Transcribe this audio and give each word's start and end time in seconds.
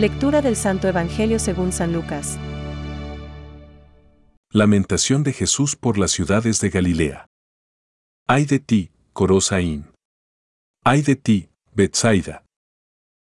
Lectura 0.00 0.40
del 0.40 0.56
Santo 0.56 0.88
Evangelio 0.88 1.38
según 1.38 1.72
San 1.72 1.92
Lucas. 1.92 2.38
Lamentación 4.50 5.22
de 5.24 5.34
Jesús 5.34 5.76
por 5.76 5.98
las 5.98 6.10
ciudades 6.10 6.58
de 6.62 6.70
Galilea. 6.70 7.26
Ay 8.26 8.46
de 8.46 8.60
ti, 8.60 8.92
Corosaín. 9.12 9.90
Ay 10.82 11.02
de 11.02 11.16
ti, 11.16 11.50
Betsaida. 11.74 12.46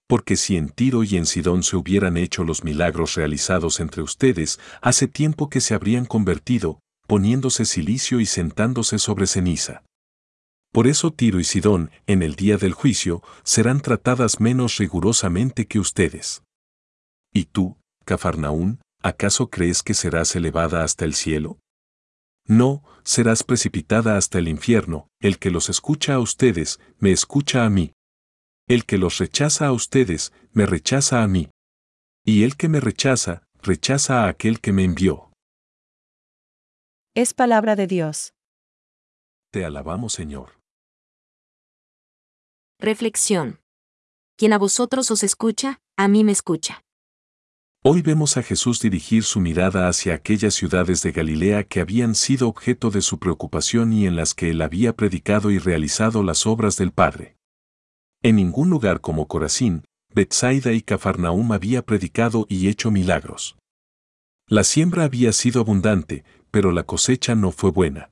Porque 0.09 0.35
si 0.35 0.57
en 0.57 0.69
Tiro 0.69 1.05
y 1.05 1.17
en 1.17 1.27
Sidón 1.27 1.63
se 1.63 1.77
hubieran 1.77 2.17
hecho 2.17 2.43
los 2.43 2.65
milagros 2.65 3.15
realizados 3.15 3.79
entre 3.79 4.03
ustedes, 4.03 4.59
hace 4.83 5.07
tiempo 5.07 5.49
que 5.49 5.61
se 5.61 5.75
habrían 5.75 6.07
convertido, 6.07 6.81
poniéndose 7.07 7.67
silicio 7.67 8.19
y 8.19 8.27
sentándose 8.27 8.99
sobre 8.99 9.29
ceniza. 9.29 9.85
Por 10.73 10.89
eso 10.89 11.13
Tiro 11.13 11.39
y 11.39 11.45
Sidón, 11.45 11.93
en 12.09 12.25
el 12.25 12.35
día 12.35 12.57
del 12.57 12.73
juicio, 12.73 13.23
serán 13.45 13.81
tratadas 13.81 14.41
menos 14.41 14.79
rigurosamente 14.79 15.69
que 15.69 15.79
ustedes. 15.79 16.44
¿Y 17.35 17.47
tú, 17.47 17.77
Cafarnaún, 18.05 18.81
acaso 19.03 19.51
crees 19.51 19.83
que 19.83 19.93
serás 19.93 20.37
elevada 20.37 20.85
hasta 20.85 21.05
el 21.05 21.15
cielo? 21.15 21.59
No, 22.47 22.85
serás 23.03 23.43
precipitada 23.43 24.17
hasta 24.17 24.39
el 24.39 24.47
infierno, 24.47 25.09
el 25.21 25.39
que 25.39 25.51
los 25.51 25.69
escucha 25.69 26.15
a 26.15 26.21
ustedes, 26.21 26.79
me 26.99 27.11
escucha 27.11 27.65
a 27.65 27.71
mí. 27.71 27.93
El 28.69 28.87
que 28.87 28.99
los 28.99 29.19
rechaza 29.19 29.67
a 29.67 29.73
ustedes, 29.73 30.33
me 30.53 30.65
rechaza 30.65 31.23
a 31.23 31.29
mí. 31.29 31.51
Y 32.25 32.45
el 32.45 32.57
que 32.57 32.69
me 32.69 32.81
rechaza, 32.81 33.43
rechaza 33.61 34.25
a 34.25 34.29
aquel 34.29 34.61
que 34.61 34.73
me 34.73 34.85
envió. 34.85 35.33
Es 37.15 37.35
palabra 37.35 37.75
de 37.75 37.89
Dios. 37.89 38.33
Te 39.51 39.65
alabamos, 39.65 40.13
Señor. 40.13 40.61
Reflexión. 42.79 43.61
Quien 44.37 44.53
a 44.53 44.59
vosotros 44.59 45.11
os 45.11 45.23
escucha, 45.23 45.79
a 45.97 46.09
mí 46.09 46.25
me 46.25 46.33
escucha. 46.33 46.84
Hoy 47.87 48.01
vemos 48.01 48.39
a 48.39 48.43
Jesús 48.43 48.81
dirigir 48.81 49.25
su 49.25 49.41
mirada 49.41 49.89
hacia 49.89 50.15
aquellas 50.15 50.55
ciudades 50.55 51.03
de 51.03 51.13
Galilea 51.13 51.65
que 51.65 51.81
habían 51.81 52.15
sido 52.15 52.49
objeto 52.49 52.91
de 52.91 53.03
su 53.03 53.19
preocupación 53.19 53.93
y 53.93 54.07
en 54.07 54.17
las 54.17 54.33
que 54.33 54.49
él 54.49 54.63
había 54.63 54.97
predicado 54.97 55.51
y 55.51 55.59
realizado 55.59 56.23
las 56.23 56.47
obras 56.47 56.79
del 56.79 56.93
Padre. 56.93 57.37
En 58.23 58.37
ningún 58.37 58.71
lugar 58.71 59.03
como 59.03 59.29
Corazín, 59.29 59.85
Bethsaida 60.15 60.73
y 60.73 60.81
Cafarnaum 60.81 61.53
había 61.53 61.85
predicado 61.85 62.47
y 62.49 62.69
hecho 62.69 62.91
milagros. 62.91 63.59
La 64.49 64.65
siembra 64.65 65.05
había 65.05 65.35
sido 65.35 65.61
abundante, 65.61 66.25
pero 66.51 66.73
la 66.73 66.85
cosecha 66.85 67.35
no 67.35 67.53
fue 67.53 67.71
buena. 67.71 68.11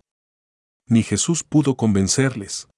Ni 0.87 1.03
Jesús 1.03 1.45
pudo 1.45 1.79
convencerles. 1.79 2.69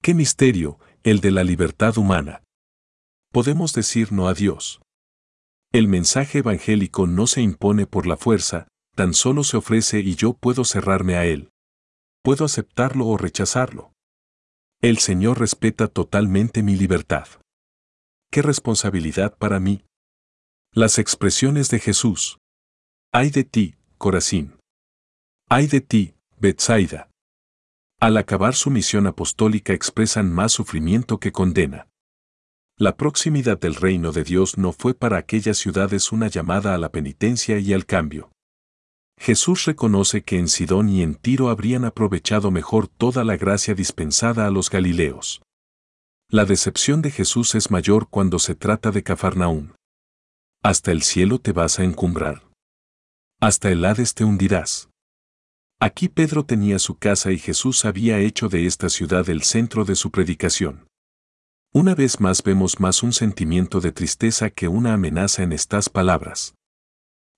¡Qué 0.00 0.14
misterio, 0.14 0.78
el 1.02 1.18
de 1.18 1.32
la 1.32 1.42
libertad 1.42 1.98
humana! 1.98 2.44
Podemos 3.32 3.72
decir 3.72 4.12
no 4.12 4.28
a 4.28 4.34
Dios. 4.34 4.80
El 5.74 5.88
mensaje 5.88 6.38
evangélico 6.38 7.08
no 7.08 7.26
se 7.26 7.42
impone 7.42 7.84
por 7.84 8.06
la 8.06 8.16
fuerza, 8.16 8.68
tan 8.94 9.12
solo 9.12 9.42
se 9.42 9.56
ofrece 9.56 9.98
y 9.98 10.14
yo 10.14 10.34
puedo 10.34 10.64
cerrarme 10.64 11.16
a 11.16 11.24
él. 11.24 11.50
Puedo 12.22 12.44
aceptarlo 12.44 13.08
o 13.08 13.16
rechazarlo. 13.16 13.92
El 14.80 14.98
Señor 14.98 15.40
respeta 15.40 15.88
totalmente 15.88 16.62
mi 16.62 16.76
libertad. 16.76 17.26
¿Qué 18.30 18.40
responsabilidad 18.40 19.36
para 19.36 19.58
mí? 19.58 19.84
Las 20.72 21.00
expresiones 21.00 21.70
de 21.70 21.80
Jesús. 21.80 22.38
Ay 23.10 23.30
de 23.30 23.42
ti, 23.42 23.74
Corazín. 23.98 24.54
Ay 25.48 25.66
de 25.66 25.80
ti, 25.80 26.14
Betsaida. 26.38 27.10
Al 27.98 28.16
acabar 28.16 28.54
su 28.54 28.70
misión 28.70 29.08
apostólica 29.08 29.72
expresan 29.72 30.32
más 30.32 30.52
sufrimiento 30.52 31.18
que 31.18 31.32
condena. 31.32 31.88
La 32.76 32.96
proximidad 32.96 33.60
del 33.60 33.76
reino 33.76 34.10
de 34.10 34.24
Dios 34.24 34.58
no 34.58 34.72
fue 34.72 34.94
para 34.94 35.16
aquellas 35.16 35.58
ciudades 35.58 36.10
una 36.10 36.26
llamada 36.26 36.74
a 36.74 36.78
la 36.78 36.90
penitencia 36.90 37.60
y 37.60 37.72
al 37.72 37.86
cambio. 37.86 38.32
Jesús 39.16 39.64
reconoce 39.64 40.24
que 40.24 40.38
en 40.40 40.48
Sidón 40.48 40.88
y 40.88 41.02
en 41.02 41.14
Tiro 41.14 41.50
habrían 41.50 41.84
aprovechado 41.84 42.50
mejor 42.50 42.88
toda 42.88 43.22
la 43.22 43.36
gracia 43.36 43.74
dispensada 43.74 44.46
a 44.46 44.50
los 44.50 44.70
Galileos. 44.70 45.40
La 46.28 46.44
decepción 46.44 47.00
de 47.00 47.12
Jesús 47.12 47.54
es 47.54 47.70
mayor 47.70 48.08
cuando 48.08 48.40
se 48.40 48.56
trata 48.56 48.90
de 48.90 49.04
Cafarnaún. 49.04 49.76
Hasta 50.60 50.90
el 50.90 51.02
cielo 51.02 51.38
te 51.38 51.52
vas 51.52 51.78
a 51.78 51.84
encumbrar. 51.84 52.42
Hasta 53.40 53.70
el 53.70 53.84
Hades 53.84 54.14
te 54.14 54.24
hundirás. 54.24 54.88
Aquí 55.78 56.08
Pedro 56.08 56.44
tenía 56.44 56.80
su 56.80 56.96
casa 56.96 57.30
y 57.30 57.38
Jesús 57.38 57.84
había 57.84 58.18
hecho 58.18 58.48
de 58.48 58.66
esta 58.66 58.88
ciudad 58.88 59.28
el 59.28 59.42
centro 59.42 59.84
de 59.84 59.94
su 59.94 60.10
predicación. 60.10 60.88
Una 61.76 61.96
vez 61.96 62.20
más 62.20 62.44
vemos 62.44 62.78
más 62.78 63.02
un 63.02 63.12
sentimiento 63.12 63.80
de 63.80 63.90
tristeza 63.90 64.48
que 64.48 64.68
una 64.68 64.94
amenaza 64.94 65.42
en 65.42 65.52
estas 65.52 65.88
palabras. 65.88 66.54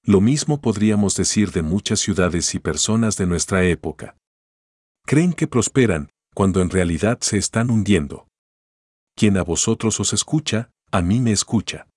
Lo 0.05 0.21
mismo 0.21 0.61
podríamos 0.61 1.17
decir 1.17 1.53
de 1.53 1.63
muchas 1.63 2.01
ciudades 2.01 2.55
y 2.55 2.59
personas 2.59 3.17
de 3.17 3.25
nuestra 3.25 3.65
época. 3.65 4.19
Creen 5.07 5.33
que 5.33 5.47
prosperan, 5.47 6.11
cuando 6.35 6.61
en 6.61 6.69
realidad 6.69 7.17
se 7.23 7.39
están 7.39 7.71
hundiendo. 7.71 8.29
Quien 9.17 9.39
a 9.39 9.43
vosotros 9.43 10.01
os 10.01 10.13
escucha, 10.13 10.71
a 10.93 11.01
mí 11.01 11.19
me 11.19 11.33
escucha. 11.33 11.89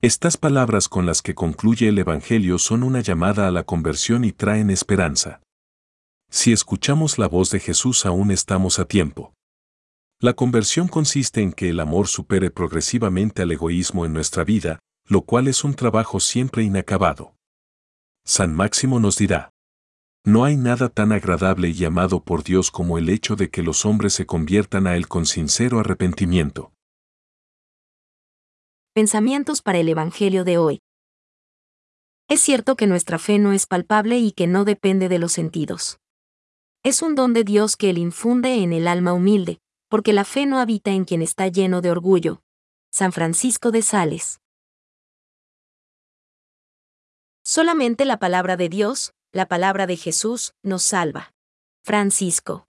Estas 0.00 0.38
palabras 0.38 0.88
con 0.88 1.04
las 1.04 1.20
que 1.20 1.34
concluye 1.34 1.88
el 1.88 1.98
Evangelio 1.98 2.58
son 2.58 2.82
una 2.82 3.02
llamada 3.02 3.46
a 3.46 3.50
la 3.50 3.64
conversión 3.64 4.24
y 4.24 4.32
traen 4.32 4.70
esperanza. 4.70 5.42
Si 6.30 6.52
escuchamos 6.52 7.18
la 7.18 7.28
voz 7.28 7.50
de 7.50 7.60
Jesús 7.60 8.06
aún 8.06 8.30
estamos 8.30 8.78
a 8.78 8.86
tiempo. 8.86 9.34
La 10.22 10.34
conversión 10.34 10.86
consiste 10.86 11.40
en 11.40 11.50
que 11.50 11.70
el 11.70 11.80
amor 11.80 12.06
supere 12.06 12.50
progresivamente 12.50 13.40
al 13.40 13.52
egoísmo 13.52 14.04
en 14.04 14.12
nuestra 14.12 14.44
vida, 14.44 14.78
lo 15.06 15.22
cual 15.22 15.48
es 15.48 15.64
un 15.64 15.72
trabajo 15.72 16.20
siempre 16.20 16.62
inacabado. 16.62 17.34
San 18.26 18.54
Máximo 18.54 19.00
nos 19.00 19.16
dirá, 19.16 19.50
no 20.22 20.44
hay 20.44 20.58
nada 20.58 20.90
tan 20.90 21.12
agradable 21.12 21.70
y 21.70 21.82
amado 21.86 22.22
por 22.22 22.44
Dios 22.44 22.70
como 22.70 22.98
el 22.98 23.08
hecho 23.08 23.34
de 23.34 23.48
que 23.48 23.62
los 23.62 23.86
hombres 23.86 24.12
se 24.12 24.26
conviertan 24.26 24.86
a 24.86 24.94
Él 24.94 25.08
con 25.08 25.24
sincero 25.24 25.80
arrepentimiento. 25.80 26.74
Pensamientos 28.92 29.62
para 29.62 29.78
el 29.78 29.88
Evangelio 29.88 30.44
de 30.44 30.58
hoy. 30.58 30.80
Es 32.28 32.42
cierto 32.42 32.76
que 32.76 32.86
nuestra 32.86 33.18
fe 33.18 33.38
no 33.38 33.54
es 33.54 33.66
palpable 33.66 34.18
y 34.18 34.32
que 34.32 34.46
no 34.46 34.66
depende 34.66 35.08
de 35.08 35.18
los 35.18 35.32
sentidos. 35.32 35.98
Es 36.82 37.00
un 37.00 37.14
don 37.14 37.32
de 37.32 37.44
Dios 37.44 37.78
que 37.78 37.88
Él 37.88 37.96
infunde 37.96 38.62
en 38.62 38.74
el 38.74 38.86
alma 38.86 39.14
humilde, 39.14 39.60
porque 39.90 40.12
la 40.12 40.24
fe 40.24 40.46
no 40.46 40.60
habita 40.60 40.92
en 40.92 41.04
quien 41.04 41.20
está 41.20 41.48
lleno 41.48 41.80
de 41.80 41.90
orgullo. 41.90 42.42
San 42.92 43.12
Francisco 43.12 43.72
de 43.72 43.82
Sales. 43.82 44.40
Solamente 47.44 48.04
la 48.04 48.18
palabra 48.18 48.56
de 48.56 48.68
Dios, 48.68 49.12
la 49.32 49.46
palabra 49.46 49.88
de 49.88 49.96
Jesús, 49.96 50.54
nos 50.62 50.84
salva. 50.84 51.32
Francisco. 51.84 52.68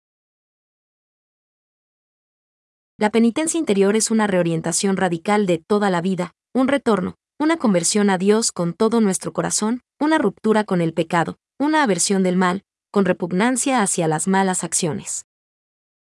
La 2.98 3.12
penitencia 3.12 3.60
interior 3.60 3.96
es 3.96 4.10
una 4.10 4.26
reorientación 4.26 4.98
radical 4.98 5.46
de 5.46 5.60
toda 5.60 5.92
la 5.92 6.02
vida, 6.02 6.34
un 6.54 6.68
retorno, 6.68 7.16
una 7.40 7.58
conversión 7.58 8.10
a 8.10 8.18
Dios 8.18 8.52
con 8.52 8.74
todo 8.74 9.00
nuestro 9.00 9.32
corazón, 9.32 9.82
una 10.00 10.18
ruptura 10.18 10.64
con 10.64 10.82
el 10.82 10.94
pecado, 10.94 11.38
una 11.60 11.84
aversión 11.84 12.24
del 12.24 12.38
mal, 12.38 12.64
con 12.92 13.06
repugnancia 13.06 13.82
hacia 13.82 14.08
las 14.08 14.28
malas 14.28 14.64
acciones. 14.64 15.26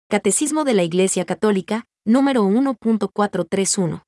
Catecismo 0.10 0.64
de 0.64 0.74
la 0.74 0.84
Iglesia 0.84 1.26
Católica, 1.26 1.86
número 2.06 2.46
1.431. 2.46 4.07